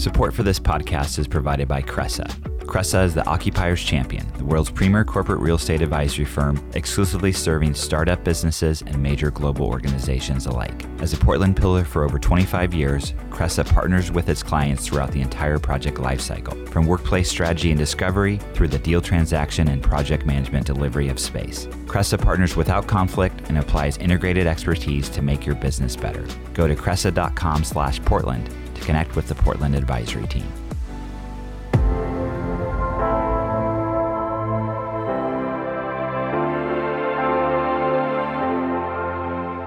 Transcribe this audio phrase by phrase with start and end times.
[0.00, 2.26] Support for this podcast is provided by Cressa.
[2.60, 7.74] Cressa is the occupier's champion, the world's premier corporate real estate advisory firm, exclusively serving
[7.74, 10.86] startup businesses and major global organizations alike.
[11.00, 15.20] As a Portland pillar for over 25 years, Cressa partners with its clients throughout the
[15.20, 20.64] entire project lifecycle, from workplace strategy and discovery through the deal transaction and project management
[20.64, 21.66] delivery of space.
[21.84, 26.26] Cressa partners without conflict and applies integrated expertise to make your business better.
[26.54, 28.48] Go to cressa.com/portland
[28.80, 30.46] to connect with the Portland advisory team.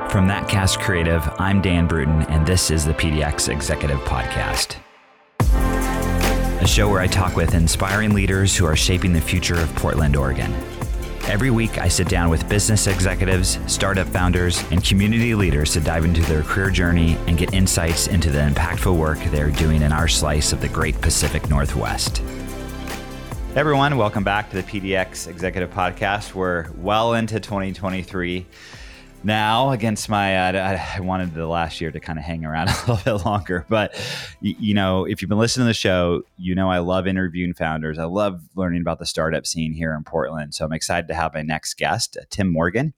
[0.09, 4.77] From That Cast Creative, I'm Dan Bruton, and this is the PDX Executive Podcast.
[6.61, 10.15] A show where I talk with inspiring leaders who are shaping the future of Portland,
[10.15, 10.53] Oregon.
[11.25, 16.03] Every week, I sit down with business executives, startup founders, and community leaders to dive
[16.03, 20.09] into their career journey and get insights into the impactful work they're doing in our
[20.09, 22.17] slice of the great Pacific Northwest.
[22.17, 26.33] Hey everyone, welcome back to the PDX Executive Podcast.
[26.33, 28.45] We're well into 2023
[29.23, 32.91] now against my uh, I wanted the last year to kind of hang around a
[32.91, 33.95] little bit longer but
[34.41, 37.97] you, know if you've been listening to the show you know I love interviewing founders.
[37.97, 41.33] I love learning about the startup scene here in Portland so I'm excited to have
[41.33, 42.93] my next guest uh, Tim Morgan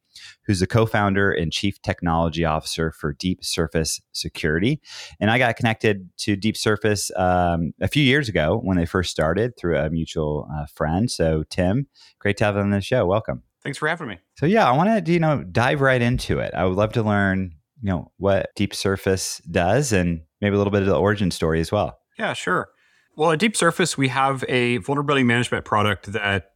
[0.45, 4.81] who's the co-founder and chief technology officer for Deep Surface Security.
[5.19, 9.11] And I got connected to Deep Surface um, a few years ago when they first
[9.11, 11.11] started through a mutual uh, friend.
[11.11, 11.87] So Tim
[12.19, 13.05] great to have you on the show.
[13.05, 14.19] Welcome Thanks for having me.
[14.37, 16.53] So yeah, I want to you know dive right into it.
[16.53, 20.71] I would love to learn you know what Deep Surface does and maybe a little
[20.71, 21.97] bit of the origin story as well.
[22.17, 22.69] Yeah, sure.
[23.17, 26.51] Well, at Deep Surface, we have a vulnerability management product that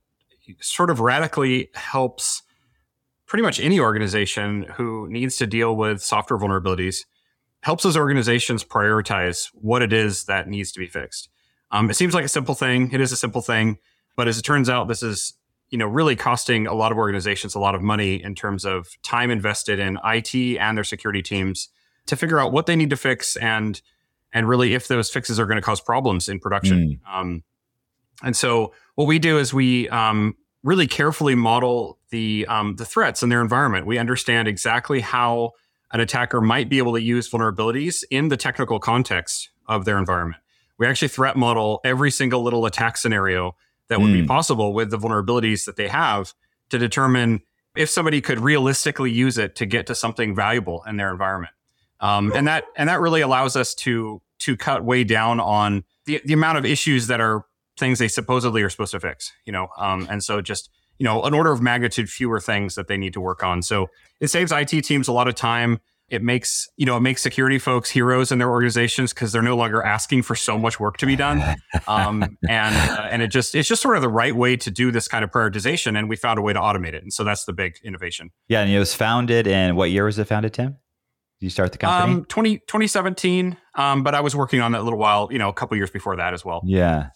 [0.61, 2.43] sort of radically helps
[3.25, 7.05] pretty much any organization who needs to deal with software vulnerabilities,
[7.61, 11.29] helps those organizations prioritize what it is that needs to be fixed.
[11.71, 12.91] Um, it seems like a simple thing.
[12.91, 13.77] It is a simple thing,
[14.15, 15.33] but as it turns out, this is
[15.69, 18.87] you know really costing a lot of organizations a lot of money in terms of
[19.03, 21.69] time invested in IT and their security teams
[22.05, 23.81] to figure out what they need to fix and
[24.33, 26.99] and really if those fixes are going to cause problems in production.
[27.03, 27.19] Mm.
[27.19, 27.43] Um,
[28.23, 33.23] and so what we do is we um, really carefully model the um, the threats
[33.23, 33.85] in their environment.
[33.85, 35.51] We understand exactly how
[35.91, 40.41] an attacker might be able to use vulnerabilities in the technical context of their environment.
[40.77, 43.55] We actually threat model every single little attack scenario
[43.89, 44.13] that would mm.
[44.13, 44.27] be hmm.
[44.27, 46.33] possible with the vulnerabilities that they have
[46.69, 47.41] to determine
[47.75, 51.53] if somebody could realistically use it to get to something valuable in their environment.
[51.99, 56.21] Um, and that and that really allows us to to cut way down on the
[56.23, 57.45] the amount of issues that are
[57.77, 59.33] things they supposedly are supposed to fix.
[59.45, 62.87] You know, um, and so just you know an order of magnitude fewer things that
[62.87, 63.61] they need to work on.
[63.61, 63.89] So
[64.19, 65.79] it saves IT teams a lot of time.
[66.09, 69.55] It makes you know it makes security folks heroes in their organizations because they're no
[69.55, 71.55] longer asking for so much work to be done,
[71.87, 74.91] um, and uh, and it just it's just sort of the right way to do
[74.91, 75.97] this kind of prioritization.
[75.97, 78.31] And we found a way to automate it, and so that's the big innovation.
[78.47, 80.77] Yeah, and it was founded in what year was it founded, Tim?
[81.39, 82.15] Did you start the company?
[82.15, 83.55] Um, 20, 2017.
[83.75, 85.89] Um, but I was working on that a little while, you know, a couple years
[85.89, 86.61] before that as well.
[86.65, 87.11] Yeah.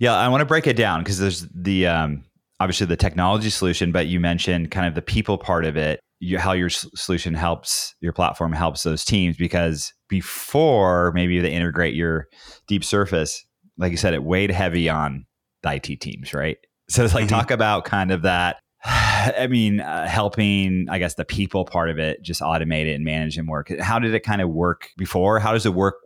[0.00, 0.16] Yeah.
[0.16, 2.24] I want to break it down because there's the, um,
[2.58, 6.38] obviously the technology solution, but you mentioned kind of the people part of it you,
[6.38, 12.26] how your solution helps your platform helps those teams because before maybe they integrate your
[12.66, 13.44] deep surface
[13.76, 15.24] like you said it weighed heavy on
[15.62, 16.58] the it teams right?
[16.90, 17.34] So it's like mm-hmm.
[17.34, 21.98] talk about kind of that i mean uh, helping i guess the people part of
[21.98, 25.38] it just automate it and manage and work how did it kind of work before?
[25.38, 25.96] How does it work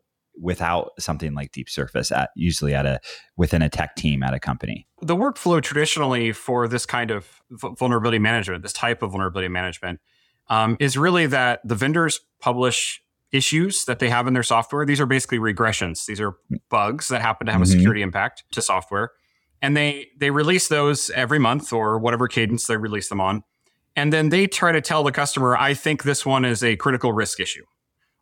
[0.42, 3.00] without something like deep surface at usually at a
[3.36, 4.86] within a tech team at a company?
[5.00, 10.00] The workflow traditionally for this kind of vulnerability management this type of vulnerability management
[10.48, 13.00] um, is really that the vendors publish
[13.30, 14.84] issues that they have in their software.
[14.84, 16.04] These are basically regressions.
[16.04, 16.34] These are
[16.68, 17.70] bugs that happen to have mm-hmm.
[17.70, 19.12] a security impact to software.
[19.62, 23.44] And they they release those every month or whatever cadence they release them on.
[23.94, 27.12] And then they try to tell the customer i think this one is a critical
[27.12, 27.64] risk issue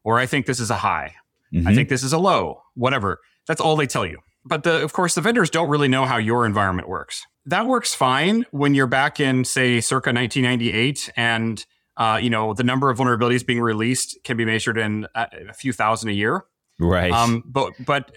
[0.02, 1.14] or i think this is a high
[1.54, 1.68] Mm-hmm.
[1.68, 3.18] I think this is a low, whatever.
[3.46, 4.18] That's all they tell you.
[4.44, 7.22] But the, of course, the vendors don't really know how your environment works.
[7.46, 11.64] That works fine when you're back in, say, circa 1998, and
[11.96, 15.52] uh, you know the number of vulnerabilities being released can be measured in a, a
[15.52, 16.44] few thousand a year.
[16.78, 17.12] Right.
[17.12, 18.10] Um, but but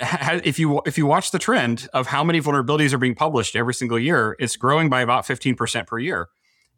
[0.45, 3.73] if you if you watch the trend of how many vulnerabilities are being published every
[3.73, 6.29] single year, it's growing by about 15% per year,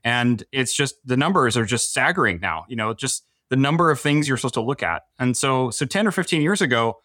[0.04, 2.66] and it's just the numbers are just staggering now.
[2.68, 5.04] You know, just the number of things you're supposed to look at.
[5.20, 6.98] And so, so 10 or 15 years ago,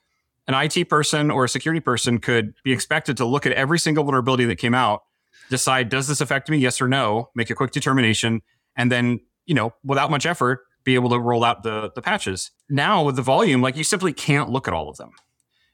[0.48, 4.04] an IT person or a security person could be expected to look at every single
[4.04, 5.02] vulnerability that came out,
[5.50, 6.58] decide, does this affect me?
[6.58, 8.42] Yes or no, make a quick determination,
[8.76, 12.50] and then, you know, without much effort, be able to roll out the, the patches.
[12.68, 15.12] Now with the volume, like you simply can't look at all of them.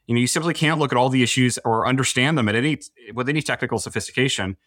[0.05, 2.79] You know, you simply can't look at all the issues or understand them at any
[3.13, 4.57] with any technical sophistication.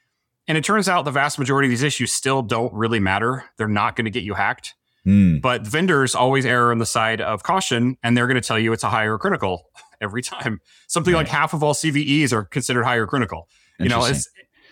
[0.47, 3.45] And it turns out the vast majority of these issues still don't really matter.
[3.57, 4.75] They're not going to get you hacked.
[5.07, 5.41] Mm.
[5.41, 8.73] But vendors always err on the side of caution, and they're going to tell you
[8.73, 9.65] it's a higher critical
[10.01, 10.61] every time.
[10.89, 11.21] Something right.
[11.21, 13.49] like half of all CVEs are considered higher critical.
[13.79, 14.11] You know,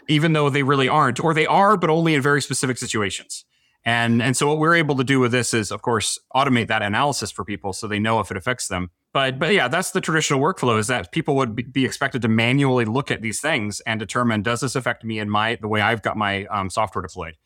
[0.08, 3.46] even though they really aren't, or they are, but only in very specific situations.
[3.84, 6.82] And and so what we're able to do with this is, of course, automate that
[6.82, 8.90] analysis for people so they know if it affects them.
[9.14, 12.84] But but yeah, that's the traditional workflow is that people would be expected to manually
[12.84, 16.02] look at these things and determine does this affect me in my the way I've
[16.02, 17.36] got my um, software deployed.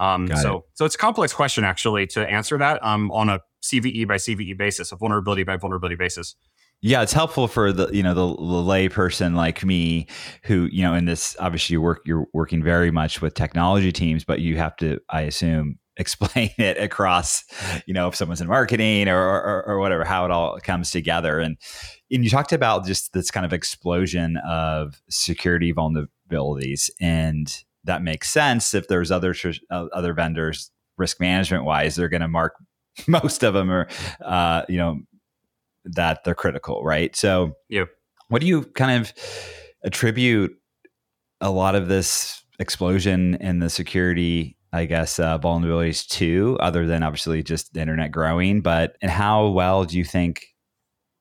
[0.00, 0.62] Um, so it.
[0.74, 4.56] so it's a complex question actually to answer that um, on a CVE by CVE
[4.56, 6.36] basis, a vulnerability by vulnerability basis.
[6.80, 10.06] Yeah, it's helpful for the you know the, the lay person like me
[10.44, 14.24] who you know in this obviously you work you're working very much with technology teams,
[14.24, 17.42] but you have to I assume explain it across
[17.84, 21.40] you know if someone's in marketing or, or, or whatever how it all comes together
[21.40, 21.56] and
[22.12, 28.30] and you talked about just this kind of explosion of security vulnerabilities and that makes
[28.30, 29.34] sense if there's other
[29.70, 32.54] uh, other vendors risk management wise they're going to mark
[33.06, 33.88] most of them are
[34.24, 34.98] uh, you know
[35.94, 37.14] that they're critical, right?
[37.16, 37.88] So, yep.
[38.28, 39.12] what do you kind of
[39.84, 40.52] attribute
[41.40, 47.02] a lot of this explosion in the security, I guess, uh, vulnerabilities to, other than
[47.02, 48.60] obviously just the internet growing?
[48.60, 50.46] But and how well do you think,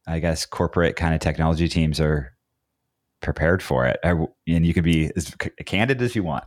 [0.07, 2.33] I guess, corporate kind of technology teams are
[3.21, 3.99] prepared for it?
[4.03, 5.33] And you can be as
[5.65, 6.45] candid as you want.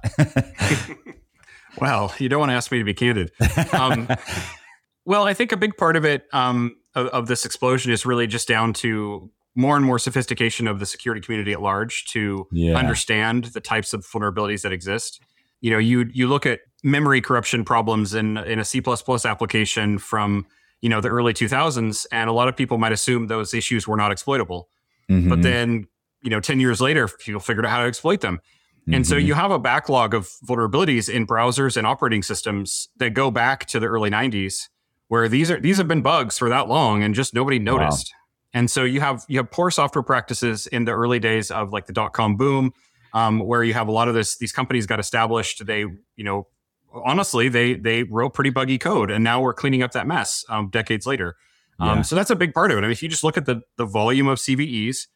[1.78, 3.32] well, you don't want to ask me to be candid.
[3.72, 4.08] Um,
[5.04, 8.26] well, I think a big part of it um, of, of, this explosion is really
[8.26, 12.76] just down to more and more sophistication of the security community at large to yeah.
[12.76, 15.20] understand the types of vulnerabilities that exist.
[15.60, 18.82] You know, you you look at memory corruption problems in in a C++
[19.24, 20.46] application from
[20.80, 23.96] you know the early 2000s, and a lot of people might assume those issues were
[23.96, 24.68] not exploitable.
[25.10, 25.28] Mm-hmm.
[25.28, 25.86] But then,
[26.22, 28.38] you know, 10 years later, people figured out how to exploit them.
[28.82, 28.94] Mm-hmm.
[28.94, 29.26] And so mm-hmm.
[29.26, 33.80] you have a backlog of vulnerabilities in browsers and operating systems that go back to
[33.80, 34.68] the early 90s
[35.10, 38.14] where these are these have been bugs for that long and just nobody noticed.
[38.14, 38.60] Wow.
[38.60, 41.86] And so you have you have poor software practices in the early days of like
[41.86, 42.72] the dot com boom,
[43.12, 45.66] um, where you have a lot of this these companies got established.
[45.66, 46.46] They you know
[46.92, 50.70] honestly they they wrote pretty buggy code, and now we're cleaning up that mess um,
[50.70, 51.34] decades later.
[51.80, 52.02] Um, yeah.
[52.02, 52.82] So that's a big part of it.
[52.82, 55.08] I mean, if you just look at the the volume of CVEs,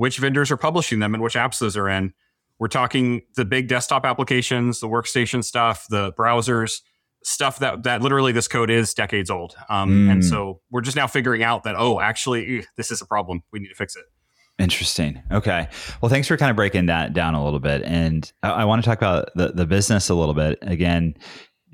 [0.00, 2.14] which vendors are publishing them, and which apps those are in,
[2.58, 6.80] we're talking the big desktop applications, the workstation stuff, the browsers
[7.22, 9.54] stuff that that literally this code is decades old.
[9.68, 10.12] Um, mm.
[10.12, 13.42] And so we're just now figuring out that oh, actually, this is a problem.
[13.52, 14.04] We need to fix it.
[14.58, 15.22] Interesting.
[15.30, 15.68] Okay.
[16.00, 18.82] Well, thanks for kind of breaking that down a little bit, and I, I want
[18.82, 20.58] to talk about the the business a little bit.
[20.62, 21.14] Again,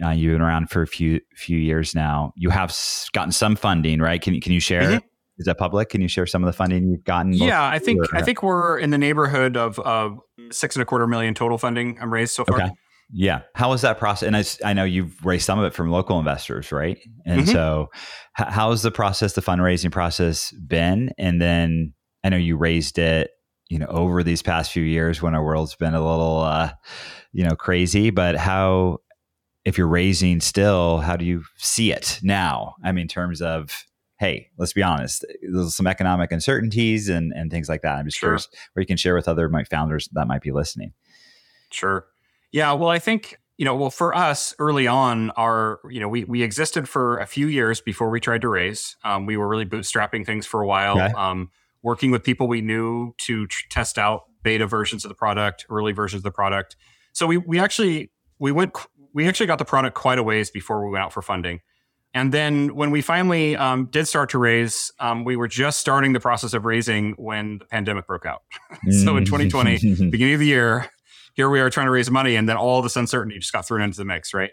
[0.04, 2.32] uh, you've been around for a few few years now.
[2.34, 2.76] You have
[3.12, 4.20] gotten some funding, right?
[4.20, 4.82] Can can you share?
[4.82, 5.06] Mm-hmm.
[5.38, 5.90] Is that public?
[5.90, 7.32] Can you share some of the funding you've gotten?
[7.32, 10.18] Yeah, I think or, I think we're in the neighborhood of of
[10.50, 12.62] six and a quarter million total funding I'm raised so far.
[12.62, 12.70] Okay.
[13.12, 13.42] Yeah.
[13.54, 14.26] How was that process?
[14.26, 16.98] And I, I know you've raised some of it from local investors, right?
[17.24, 17.52] And mm-hmm.
[17.52, 17.88] so,
[18.38, 21.12] h- how has the process, the fundraising process, been?
[21.16, 21.94] And then
[22.24, 23.30] I know you raised it,
[23.68, 26.72] you know, over these past few years when our world's been a little, uh,
[27.32, 28.10] you know, crazy.
[28.10, 28.98] But how,
[29.64, 32.74] if you're raising still, how do you see it now?
[32.84, 33.84] I mean, in terms of
[34.18, 37.96] hey, let's be honest, there's some economic uncertainties and, and things like that.
[37.96, 38.30] I'm just sure.
[38.30, 40.92] curious where you can share with other founders that might be listening.
[41.70, 42.06] Sure.
[42.52, 46.24] Yeah, well, I think you know, well, for us early on, our you know, we
[46.24, 48.96] we existed for a few years before we tried to raise.
[49.02, 51.12] Um, we were really bootstrapping things for a while, okay.
[51.14, 51.50] um,
[51.82, 55.92] working with people we knew to tr- test out beta versions of the product, early
[55.92, 56.76] versions of the product.
[57.12, 58.74] So we we actually we went
[59.14, 61.60] we actually got the product quite a ways before we went out for funding.
[62.16, 66.14] And then when we finally um, did start to raise, um, we were just starting
[66.14, 68.42] the process of raising when the pandemic broke out.
[69.04, 70.10] so in 2020, mm.
[70.10, 70.86] beginning of the year,
[71.34, 73.82] here we are trying to raise money, and then all this uncertainty just got thrown
[73.82, 74.48] into the mix, right?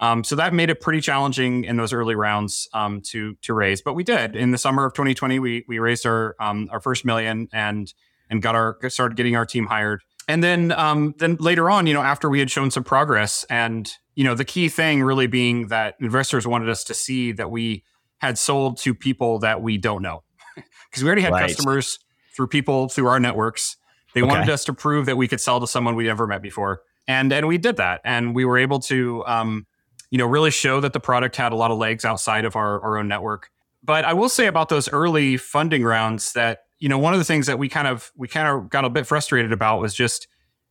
[0.00, 3.80] Um, so that made it pretty challenging in those early rounds um, to to raise,
[3.80, 4.34] but we did.
[4.34, 7.94] In the summer of 2020, we we raised our um, our first million and
[8.28, 10.02] and got our started getting our team hired.
[10.26, 13.88] And then um, then later on, you know, after we had shown some progress, and
[14.16, 17.84] you know, the key thing really being that investors wanted us to see that we
[18.18, 20.24] had sold to people that we don't know,
[20.90, 21.48] because we already had right.
[21.48, 22.00] customers
[22.34, 23.76] through people through our networks
[24.16, 24.30] they okay.
[24.30, 27.30] wanted us to prove that we could sell to someone we'd never met before, and
[27.34, 29.66] and we did that, and we were able to, um,
[30.10, 32.80] you know, really show that the product had a lot of legs outside of our,
[32.80, 33.50] our own network.
[33.84, 37.26] But I will say about those early funding rounds that you know one of the
[37.26, 40.28] things that we kind of we kind of got a bit frustrated about was just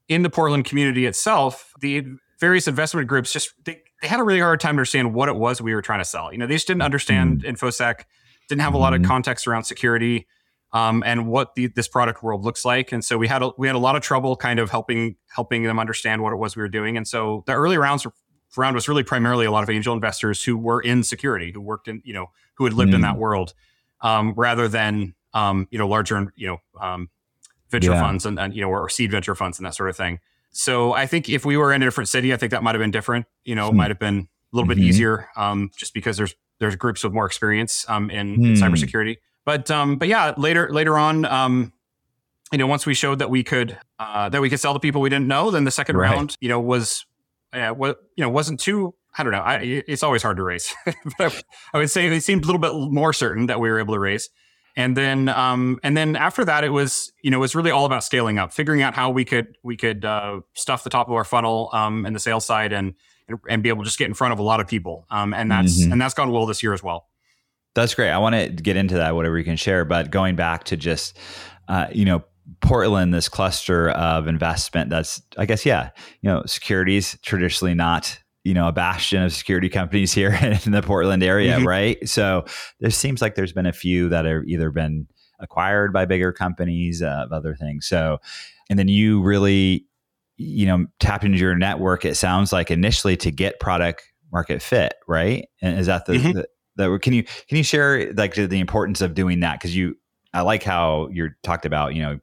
[0.09, 2.03] in the Portland community itself, the
[2.39, 5.35] various investment groups just they, they had a really hard time to understand what it
[5.35, 6.31] was we were trying to sell.
[6.31, 7.51] You know, they just didn't understand mm.
[7.51, 8.03] infosec,
[8.49, 9.09] didn't have a lot of mm-hmm.
[9.09, 10.27] context around security.
[10.75, 12.91] um, and what the, this product world looks like.
[12.91, 15.63] And so we had a, we had a lot of trouble kind of helping helping
[15.63, 16.97] them understand what it was we were doing.
[16.97, 18.05] And so the early rounds
[18.57, 21.87] round was really primarily a lot of angel investors who were in security, who worked
[21.87, 22.95] in you know who had lived mm.
[22.95, 23.53] in that world,
[24.01, 27.09] um, rather than um, you know larger you know um,
[27.69, 28.01] venture yeah.
[28.01, 30.19] funds and, and you know or seed venture funds and that sort of thing.
[30.55, 32.79] So I think if we were in a different city, I think that might have
[32.79, 33.25] been different.
[33.43, 33.77] You know, hmm.
[33.77, 34.79] might have been a little mm-hmm.
[34.79, 38.45] bit easier, um, just because there's there's groups with more experience um, in, hmm.
[38.45, 39.17] in cybersecurity.
[39.43, 41.73] But um, but yeah, later later on, um,
[42.53, 45.01] you know, once we showed that we could uh, that we could sell to people
[45.01, 46.09] we didn't know, then the second right.
[46.09, 47.05] round, you know, was
[47.51, 48.95] uh, what you know wasn't too.
[49.17, 49.39] I don't know.
[49.39, 51.41] I, it's always hard to raise, but I,
[51.73, 53.99] I would say it seemed a little bit more certain that we were able to
[53.99, 54.29] raise.
[54.77, 57.85] And then um, and then after that, it was you know it was really all
[57.85, 61.13] about scaling up, figuring out how we could we could uh, stuff the top of
[61.13, 62.93] our funnel um, and the sales side and,
[63.49, 65.05] and, be able to just get in front of a lot of people.
[65.09, 65.93] Um, and that's mm-hmm.
[65.93, 67.07] and that's gone well this year as well.
[67.75, 68.09] That's great.
[68.09, 69.85] I want to get into that, whatever you can share.
[69.85, 71.17] But going back to just,
[71.67, 72.23] uh, you know,
[72.61, 75.89] Portland, this cluster of investment that's, I guess, yeah,
[76.21, 80.31] you know, securities traditionally not, you know, a bastion of security companies here
[80.65, 81.67] in the Portland area, mm-hmm.
[81.67, 82.07] right?
[82.07, 82.45] So
[82.79, 85.07] there seems like there's been a few that have either been
[85.39, 87.87] acquired by bigger companies, uh, other things.
[87.87, 88.19] So,
[88.69, 89.87] and then you really,
[90.37, 92.05] you know, tapped into your network.
[92.05, 95.47] It sounds like initially to get product market fit, right?
[95.61, 96.31] And is that the, mm-hmm.
[96.33, 99.97] the that can you can you share like the importance of doing that because you
[100.33, 102.19] I like how you're talked about you know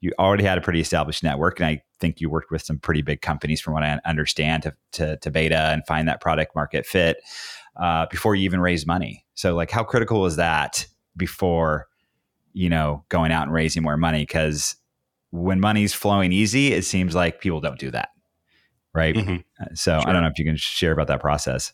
[0.00, 3.02] you already had a pretty established network and I think you worked with some pretty
[3.02, 6.86] big companies from what I understand to to, to beta and find that product market
[6.86, 7.18] fit
[7.76, 11.86] uh, before you even raise money so like how critical is that before
[12.52, 14.76] you know going out and raising more money because
[15.30, 18.08] when money's flowing easy it seems like people don't do that
[18.92, 19.36] right mm-hmm.
[19.60, 20.08] Uh, so sure.
[20.08, 21.72] I don't know if you can share about that process.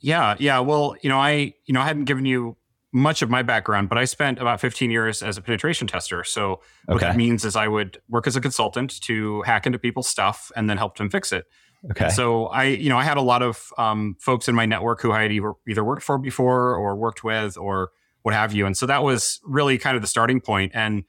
[0.00, 0.60] Yeah, yeah.
[0.60, 2.56] Well, you know, I you know I hadn't given you
[2.92, 6.24] much of my background, but I spent about 15 years as a penetration tester.
[6.24, 7.06] So what okay.
[7.06, 10.70] that means is I would work as a consultant to hack into people's stuff and
[10.70, 11.44] then help them fix it.
[11.90, 12.08] Okay.
[12.08, 15.12] So I, you know, I had a lot of um, folks in my network who
[15.12, 17.90] I had either, either worked for before or worked with or
[18.22, 18.66] what have you.
[18.66, 20.72] And so that was really kind of the starting point.
[20.74, 21.04] And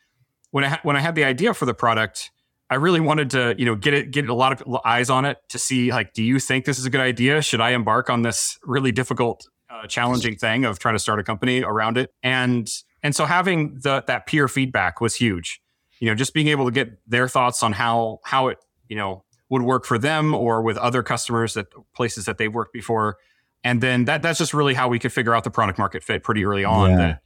[0.51, 2.31] when I ha- when I had the idea for the product,
[2.69, 5.37] I really wanted to, you know, get it, get a lot of eyes on it
[5.49, 7.41] to see, like, do you think this is a good idea?
[7.41, 11.23] Should I embark on this really difficult, uh, challenging thing of trying to start a
[11.23, 12.11] company around it?
[12.23, 12.69] And
[13.03, 15.61] and so having the that peer feedback was huge.
[15.99, 18.57] You know, just being able to get their thoughts on how how it,
[18.87, 22.73] you know, would work for them or with other customers that places that they've worked
[22.73, 23.17] before.
[23.63, 26.23] And then that that's just really how we could figure out the product market fit
[26.23, 26.91] pretty early on.
[26.91, 26.97] Yeah.
[26.97, 27.21] That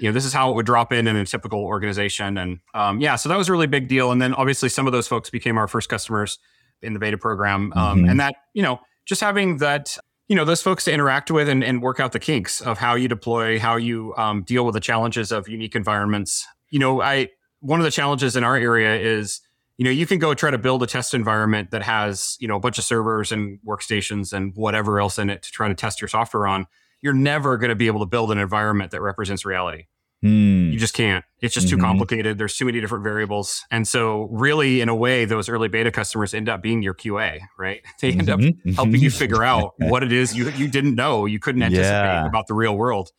[0.00, 2.38] you know, this is how it would drop in in a typical organization.
[2.38, 4.10] And um, yeah, so that was a really big deal.
[4.10, 6.38] And then obviously some of those folks became our first customers
[6.80, 7.72] in the beta program.
[7.76, 8.08] Um, mm-hmm.
[8.08, 9.98] And that, you know, just having that,
[10.30, 12.94] you know, those folks to interact with and, and work out the kinks of how
[12.94, 16.46] you deploy, how you um, deal with the challenges of unique environments.
[16.68, 19.40] You know, I, one of the challenges in our area is,
[19.76, 22.54] you know, you can go try to build a test environment that has, you know,
[22.54, 26.00] a bunch of servers and workstations and whatever else in it to try to test
[26.00, 26.68] your software on
[27.02, 29.86] you're never going to be able to build an environment that represents reality.
[30.24, 30.72] Mm.
[30.72, 31.24] You just can't.
[31.40, 31.76] It's just mm-hmm.
[31.76, 32.36] too complicated.
[32.36, 33.64] There's too many different variables.
[33.70, 37.40] And so, really, in a way, those early beta customers end up being your QA,
[37.58, 37.80] right?
[38.00, 38.70] They end mm-hmm.
[38.70, 41.88] up helping you figure out what it is you, you didn't know, you couldn't anticipate
[41.88, 42.26] yeah.
[42.26, 43.10] about the real world,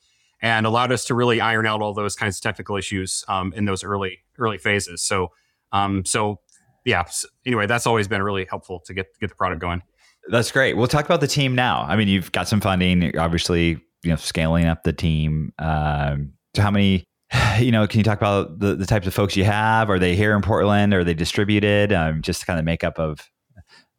[0.42, 3.66] and allowed us to really iron out all those kinds of technical issues um, in
[3.66, 5.04] those early early phases.
[5.04, 5.30] So,
[5.72, 6.40] um, so
[6.86, 7.06] yeah.
[7.06, 9.82] So anyway, that's always been really helpful to get get the product going.
[10.30, 10.78] That's great.
[10.78, 11.82] We'll talk about the team now.
[11.82, 15.52] I mean, you've got some funding, obviously, you know, scaling up the team.
[15.58, 17.06] Um, how many,
[17.60, 19.90] you know, can you talk about the, the types of folks you have?
[19.90, 20.94] Are they here in Portland?
[20.94, 21.94] Are they distributed?
[21.94, 23.30] Um, just kind of makeup of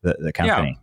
[0.02, 0.78] the, the company.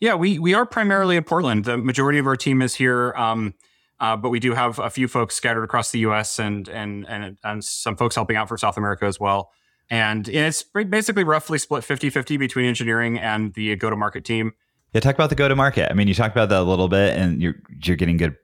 [0.00, 0.10] Yeah.
[0.10, 1.64] yeah, we, we are primarily in Portland.
[1.64, 3.12] The majority of our team is here.
[3.16, 3.54] Um,
[3.98, 6.38] uh, but we do have a few folks scattered across the U.S.
[6.38, 9.50] and and and, and some folks helping out for South America as well.
[9.88, 14.52] And it's basically roughly split 50 50 between engineering and the go to market team.
[14.92, 15.90] Yeah, talk about the go to market.
[15.90, 18.36] I mean, you talked about that a little bit and you're, you're getting good,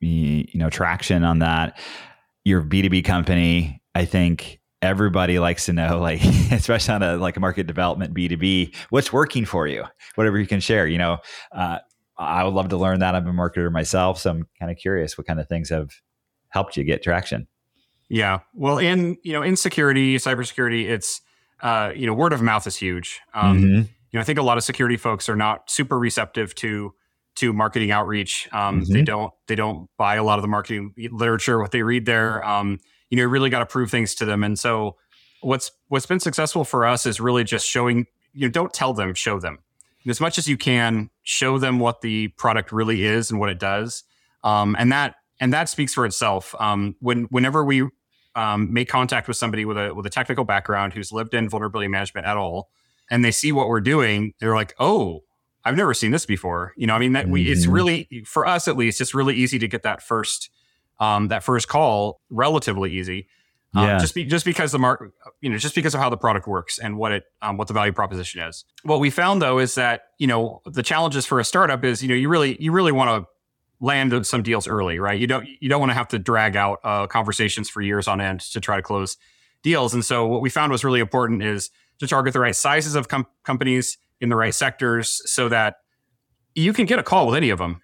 [0.00, 1.78] you know, traction on that.
[2.44, 7.40] Your B2B company, I think everybody likes to know, like, especially on a, like a
[7.40, 11.18] market development B2B, what's working for you, whatever you can share, you know,
[11.52, 11.78] uh,
[12.20, 13.14] I would love to learn that.
[13.14, 14.18] I'm a marketer myself.
[14.18, 15.90] So I'm kind of curious what kind of things have
[16.50, 17.48] helped you get traction.
[18.10, 18.40] Yeah.
[18.54, 21.22] Well, in you know, in security, cybersecurity, it's
[21.62, 23.20] uh, you know, word of mouth is huge.
[23.34, 23.76] Um, mm-hmm.
[23.76, 26.92] You know, I think a lot of security folks are not super receptive to
[27.40, 28.48] to marketing outreach.
[28.52, 28.92] Um, mm-hmm.
[28.92, 31.58] They don't they don't buy a lot of the marketing literature.
[31.58, 32.78] What they read there, um,
[33.08, 34.44] you know, you really got to prove things to them.
[34.44, 34.96] And so,
[35.40, 38.06] what's what's been successful for us is really just showing.
[38.32, 39.58] You know, don't tell them, show them.
[40.04, 43.50] And as much as you can, show them what the product really is and what
[43.50, 44.04] it does.
[44.44, 46.54] Um, and that and that speaks for itself.
[46.60, 47.88] Um, when whenever we
[48.36, 51.88] um, make contact with somebody with a with a technical background who's lived in vulnerability
[51.88, 52.70] management at all,
[53.10, 55.24] and they see what we're doing, they're like, "Oh,
[55.64, 57.72] I've never seen this before." You know, I mean, that we it's Mhm.
[57.72, 60.50] really for us at least, it's really easy to get that first
[60.98, 63.26] um, that first call relatively easy.
[63.74, 63.98] Um, Yeah.
[63.98, 66.78] just be, just because the mark, you know, just because of how the product works
[66.78, 68.64] and what it, um, what the value proposition is.
[68.82, 72.08] What we found though is that you know the challenges for a startup is you
[72.08, 73.28] know you really you really want to
[73.82, 75.18] land some deals early, right?
[75.18, 78.20] You don't you don't want to have to drag out uh, conversations for years on
[78.20, 79.16] end to try to close
[79.62, 79.94] deals.
[79.94, 83.08] And so what we found was really important is to target the right sizes of
[83.08, 85.76] com- companies in the right sectors so that
[86.54, 87.80] you can get a call with any of them.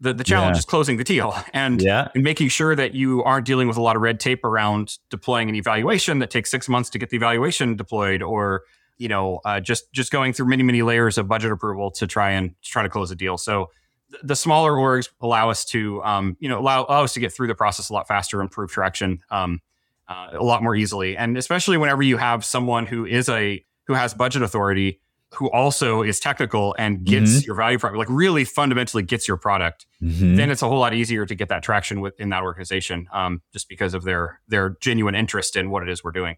[0.00, 0.58] The the challenge Yeah.
[0.60, 2.08] is closing the deal and Yeah.
[2.14, 5.48] and making sure that you aren't dealing with a lot of red tape around deploying
[5.48, 8.62] an evaluation that takes six months to get the evaluation deployed, or
[8.96, 12.30] you know, uh, just just going through many many layers of budget approval to try
[12.30, 13.38] and to try to close a deal.
[13.38, 13.70] So
[14.10, 17.32] th- the smaller orgs allow us to, um, you know, allow, allow us to get
[17.32, 19.60] through the process a lot faster, improve traction um,
[20.08, 23.94] uh, a lot more easily, and especially whenever you have someone who is a who
[23.94, 25.00] has budget authority.
[25.34, 29.84] Who also is technical and gets your value prop, like really fundamentally gets your product
[30.02, 30.36] Mhm.
[30.36, 33.68] then it's a whole lot easier to get that traction within that organization, um, just
[33.68, 36.36] because of their their genuine interest in what it is we're doing.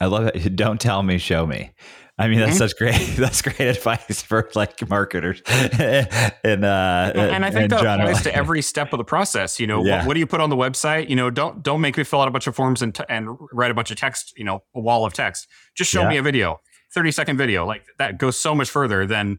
[0.00, 0.56] I love it.
[0.56, 1.72] Don't tell me, show me.
[2.20, 2.58] I mean, that's Mhm.
[2.58, 2.94] such great.
[3.16, 5.40] That's great advice for like marketers.
[5.46, 9.60] and uh, and I think in that applies to every step of the process.
[9.60, 9.98] You know, Yeah.
[9.98, 11.08] what, what do you put on the website?
[11.08, 13.28] You know, don't don't make me fill out a bunch of forms and t- and
[13.52, 14.32] write a bunch of text.
[14.36, 15.46] You know, a wall of text.
[15.76, 16.08] Just show Yeah.
[16.08, 16.60] me a video,
[16.94, 17.66] thirty second video.
[17.66, 19.38] Like that goes so much further than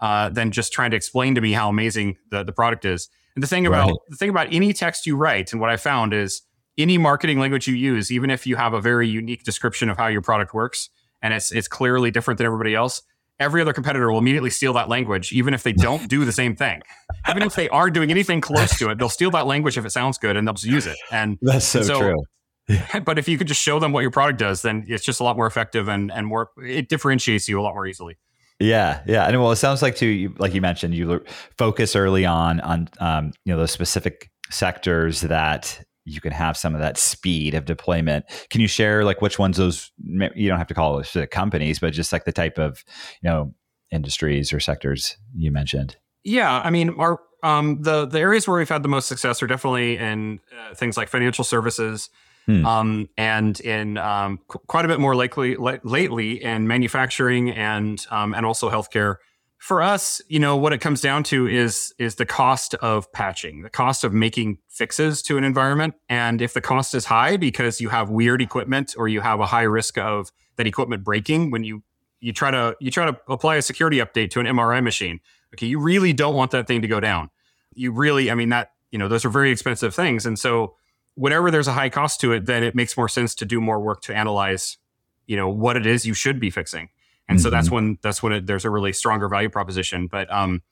[0.00, 3.08] uh, than just trying to explain to me how amazing the the product is.
[3.34, 3.96] And the thing about Right.
[4.08, 6.42] the thing about any text you write, and what I found is
[6.76, 10.06] any marketing language you use, even if you have a very unique description of how
[10.06, 10.90] your product works,
[11.22, 13.02] and it's it's clearly different than everybody else,
[13.40, 16.54] every other competitor will immediately steal that language, even if they don't do the same
[16.56, 16.80] thing.
[17.28, 19.90] Even if they are doing anything close to it, they'll steal that language if it
[19.90, 20.96] sounds good, and they'll just use it.
[21.12, 22.24] And that's so, so- true.
[23.04, 25.24] but if you could just show them what your product does, then it's just a
[25.24, 28.16] lot more effective and and more it differentiates you a lot more easily.
[28.60, 31.24] Yeah, yeah, and well, it sounds like too, you, like you mentioned, you
[31.56, 36.74] focus early on on um, you know those specific sectors that you can have some
[36.74, 38.24] of that speed of deployment.
[38.50, 39.92] Can you share like which ones those?
[40.34, 42.84] You don't have to call it specific companies, but just like the type of
[43.22, 43.54] you know
[43.92, 45.96] industries or sectors you mentioned.
[46.24, 49.46] Yeah, I mean, our um, the the areas where we've had the most success are
[49.46, 52.10] definitely in uh, things like financial services,
[52.48, 52.64] Hmm.
[52.64, 58.04] um, and in um, qu- quite a bit more likely li- lately in manufacturing and
[58.10, 59.16] um, and also healthcare.
[59.58, 63.62] For us, you know, what it comes down to is is the cost of patching,
[63.62, 67.82] the cost of making fixes to an environment, and if the cost is high because
[67.82, 71.64] you have weird equipment or you have a high risk of that equipment breaking when
[71.64, 71.82] you
[72.20, 75.20] you try to you try to apply a security update to an MRI machine
[75.54, 77.30] okay you really don't want that thing to go down
[77.74, 80.74] you really i mean that you know those are very expensive things and so
[81.18, 83.80] whenever there's a high cost to it then it makes more sense to do more
[83.80, 84.78] work to analyze
[85.26, 86.88] you know what it is you should be fixing
[87.28, 90.62] and so that's when that's when it, there's a really stronger value proposition but um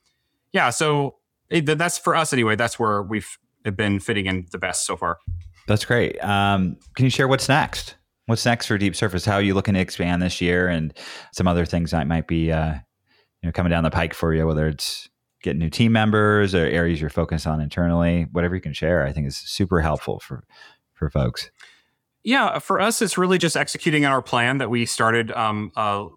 [0.51, 1.15] yeah so
[1.49, 3.37] it, that's for us anyway that's where we've
[3.75, 5.17] been fitting in the best so far
[5.67, 6.17] That's great.
[6.23, 7.95] Um, can you share what's next?
[8.27, 9.25] What's next for Deep Surface?
[9.25, 10.93] How are you looking to expand this year, and
[11.33, 14.47] some other things that might be uh, you know coming down the pike for you?
[14.47, 15.09] Whether it's
[15.47, 19.11] getting new team members or areas you're focused on internally, whatever you can share, I
[19.13, 20.43] think is super helpful for
[20.93, 21.51] for folks.
[22.23, 26.07] Yeah, for us, it's really just executing on our plan that we started um, uh,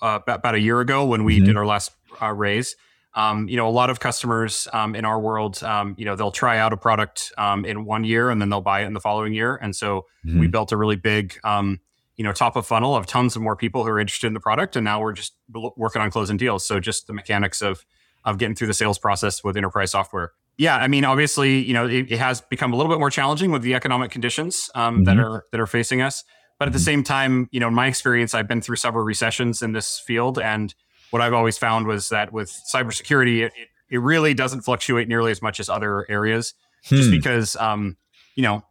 [0.00, 1.44] uh, about, a year ago when we Mhm.
[1.44, 1.90] did our last
[2.22, 2.74] uh, raise.
[3.14, 6.30] Um, you know, a lot of customers um, in our world, um, you know, they'll
[6.30, 9.00] try out a product um, in one year and then they'll buy it in the
[9.00, 9.56] following year.
[9.56, 10.50] And so we Mhm.
[10.50, 11.80] built a really big, um,
[12.16, 14.40] you know, top of funnel of tons of more people who are interested in the
[14.40, 15.34] product, and now we're just
[15.76, 16.64] working on closing deals.
[16.64, 17.84] So just the mechanics of
[18.30, 20.32] of getting through the sales process with enterprise software.
[20.56, 23.52] Yeah, I mean, obviously, you know, it, it has become a little bit more challenging
[23.52, 25.24] with the economic conditions um, that Mhm.
[25.24, 26.24] are that are facing us.
[26.58, 26.84] But at the Mhm.
[26.84, 30.38] same time, you know, in my experience, I've been through several recessions in this field,
[30.38, 30.74] and
[31.10, 35.30] what I've always found was that with cybersecurity, it, it, it really doesn't fluctuate nearly
[35.30, 37.10] as much as other areas just Hmm.
[37.16, 37.96] because um,
[38.34, 38.62] you know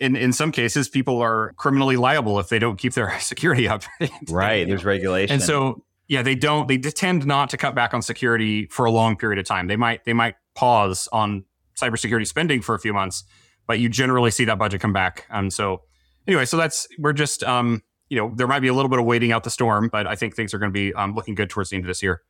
[0.00, 3.82] in in some cases people are criminally liable if they don't keep their security up
[4.30, 4.66] right.
[4.68, 8.66] There's regulation, and so yeah they don't they tend not to cut back on security
[8.66, 11.44] for a long period of time they might they might pause on
[11.80, 13.24] cybersecurity spending for a few months
[13.66, 15.80] but you generally see that budget come back and so
[16.28, 19.06] anyway so that's we're just um you know there might be a little bit of
[19.06, 21.48] waiting out the storm but i think things are going to be um, looking good
[21.50, 22.20] towards the end of this year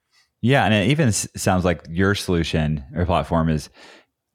[0.43, 3.69] Yeah, and it even s- sounds like your solution or platform is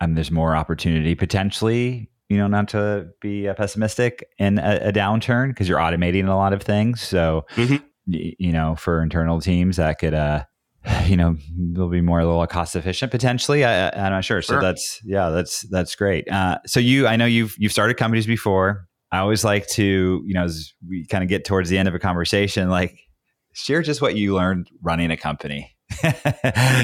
[0.02, 2.10] um, there's more opportunity potentially.
[2.30, 6.36] You know, not to be uh, pessimistic in a, a downturn because you're automating a
[6.36, 7.02] lot of things.
[7.02, 7.82] So, Mhm.
[8.08, 10.44] You know, for internal teams, that could, uh,
[11.06, 11.38] you know,
[11.74, 13.64] they'll be more a little cost efficient potentially.
[13.66, 14.42] I, I'm not sure.
[14.42, 14.62] So Sure.
[14.62, 16.30] that's yeah, that's that's great.
[16.32, 18.88] Uh, so you, I know you've you've started companies before.
[19.12, 21.96] I always like to, you know, as we kind of get towards the end of
[21.96, 22.98] a conversation, like
[23.54, 25.74] share just what you learned running a company.
[26.04, 26.12] you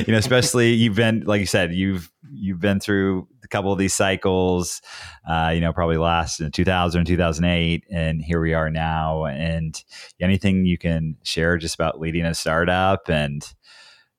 [0.08, 3.94] know, especially you've been, like you said, you've you've been through a couple of these
[3.94, 4.82] cycles.
[5.28, 9.26] Uh, you know, probably last in 2000, 2008, and here we are now.
[9.26, 9.82] And
[10.20, 13.46] anything you can share just about leading a startup and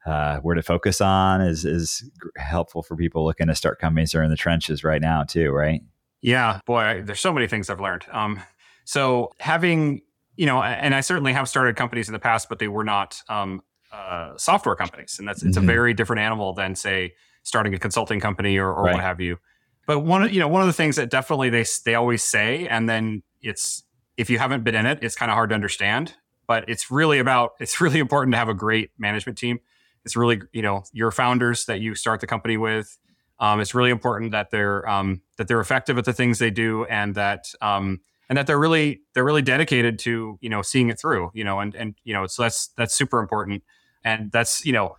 [0.07, 4.19] uh, where to focus on is is helpful for people looking to start companies that
[4.19, 5.81] are in the trenches right now too, right?
[6.21, 8.05] Yeah, boy, I, there's so many things I've learned.
[8.11, 8.41] Um,
[8.85, 10.03] so having
[10.37, 13.23] you know, and I certainly have started companies in the past, but they were not
[13.29, 15.69] um, uh, software companies, and that's it's mm-hmm.
[15.69, 18.95] a very different animal than say starting a consulting company or, or right.
[18.95, 19.39] what have you.
[19.87, 22.89] But one, you know, one of the things that definitely they they always say, and
[22.89, 23.85] then it's
[24.17, 26.15] if you haven't been in it, it's kind of hard to understand.
[26.47, 29.61] But it's really about it's really important to have a great management team.
[30.05, 32.99] It's really you know your founders that you start the company with.
[33.41, 36.85] Um, it's really important that they're um, that they're effective at the things they do,
[36.87, 40.99] and that um, and that they're really they're really dedicated to you know seeing it
[40.99, 41.31] through.
[41.35, 43.63] You know, and and you know so that's that's super important
[44.05, 44.97] and that's you know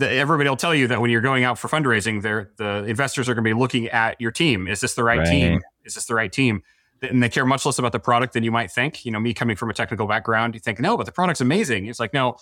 [0.00, 3.34] everybody will tell you that when you're going out for fundraising, there the investors are
[3.34, 4.68] going to be looking at your team.
[4.68, 5.60] Is this the right, right, team?
[5.84, 6.62] Is this the right team?
[7.02, 9.04] And they care much less about the product than you might think.
[9.04, 11.86] You know, me coming from a technical background, you think no, but the product's amazing.
[11.86, 12.36] It's like no,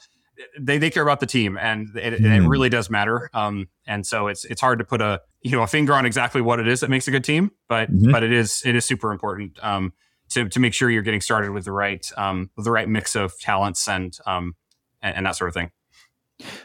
[0.58, 2.36] they they care about the team, and it, mm.
[2.36, 2.48] it hmm.
[2.48, 3.30] really does matter.
[3.32, 6.40] Um, and so it's it's hard to put a you know a finger on exactly
[6.40, 8.12] what it is that makes a good team, but mm-hmm.
[8.12, 9.58] but it is it is super important.
[9.62, 9.92] Um,
[10.30, 13.16] to, to make sure you're getting started with the right um, with the right mix
[13.16, 14.54] of talents and um,
[15.02, 15.70] and, and that sort of thing.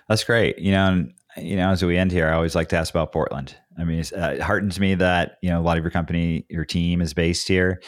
[0.08, 0.60] That's great.
[0.60, 3.12] You know, and, you know, as we end here, I always like to ask about
[3.12, 3.56] Portland.
[3.78, 6.66] I mean, uh, it heartens me that you know a lot of your company, your
[6.66, 7.82] team is based here.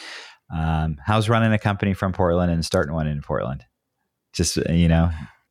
[0.54, 3.64] Um, how's running a company from Portland and starting one in Portland?
[4.32, 5.10] Just uh, you know.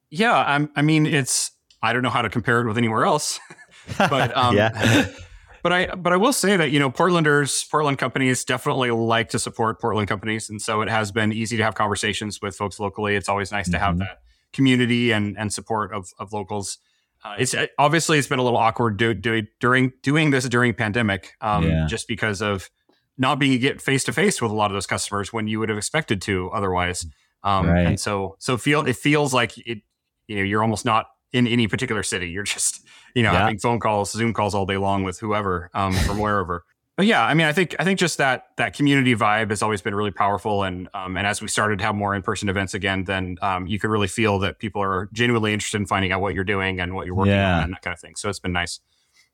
[0.10, 3.39] Yeah, I'm, I mean, it's I don't know how to compare it with anywhere else,
[3.97, 5.08] but um, yeah.
[5.63, 9.39] but I but I will say that you know Portlanders, Portland companies definitely like to
[9.39, 13.15] support Portland companies, and so it has been easy to have conversations with folks locally.
[13.15, 13.73] It's always nice mm-hmm.
[13.73, 14.00] to have mm-hmm.
[14.00, 14.19] that
[14.54, 16.78] community and and support of of locals.
[17.24, 21.34] Uh, it's obviously it's been a little awkward do, do, during doing this during pandemic,
[21.42, 21.86] um, yeah.
[21.88, 22.70] just because of
[23.18, 25.70] not being get face to face with a lot of those customers when you would
[25.70, 27.06] have expected to otherwise.
[27.44, 27.88] Um, right.
[27.88, 29.80] And so so feel it feels like it.
[30.28, 32.30] You know, you're almost not in any particular city.
[32.30, 33.40] You're just you know yeah.
[33.40, 36.64] having phone calls, Zoom calls all day long with whoever um, from wherever
[37.06, 39.94] yeah, I mean, I think I think just that that community vibe has always been
[39.94, 43.04] really powerful, and um, and as we started to have more in person events again,
[43.04, 46.34] then um, you could really feel that people are genuinely interested in finding out what
[46.34, 47.58] you're doing and what you're working yeah.
[47.58, 48.16] on and that kind of thing.
[48.16, 48.80] So it's been nice.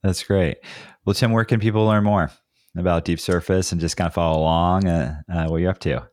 [0.04, 0.58] That's great.
[1.06, 2.32] Well, Tim, where can people learn more
[2.76, 6.06] about Deep Surface and just kind of follow along uh, uh, what you're up to?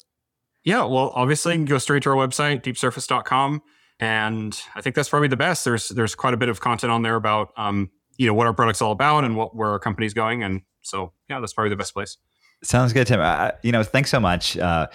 [0.63, 3.63] Yeah, well, obviously, you can go straight to our website, deepsurface.com,
[3.99, 5.65] and I think that's probably the best.
[5.65, 8.53] There's there's quite a bit of content on there about um, you know what our
[8.53, 11.77] product's all about and what where our company's going and so yeah, that's probably the
[11.77, 12.19] best place.
[12.63, 13.21] Sounds good, Tim.
[13.21, 14.59] Uh, you know, thanks so much.
[14.59, 14.89] Uh,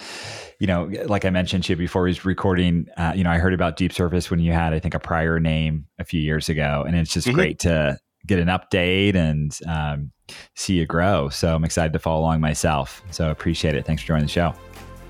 [0.59, 3.39] you know, like I mentioned to you before we was recording, uh, you know, I
[3.39, 6.47] heard about Deep Surface when you had, I think, a prior name a few years
[6.47, 7.35] ago, and it's just mm-hmm.
[7.35, 10.11] great to get an update and um,
[10.55, 11.29] see you grow.
[11.29, 13.01] So I'm excited to follow along myself.
[13.09, 13.85] So appreciate it.
[13.85, 14.53] Thanks for joining the show.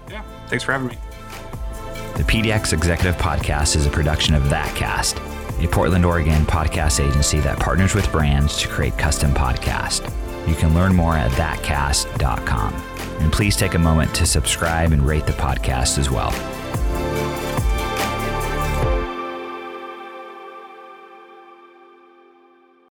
[0.10, 0.98] Yeah, thanks for having me.
[2.16, 5.18] The PDX Executive Podcast is a production of ThatCast,
[5.60, 10.06] a Portland, Oregon podcast agency that partners with brands to create custom podcasts.
[10.48, 12.74] You can learn more at thatcast.com.
[13.20, 16.32] And please take a moment to subscribe and rate the podcast as well.